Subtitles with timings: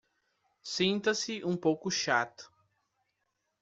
[0.63, 2.51] Sinta-se um pouco chato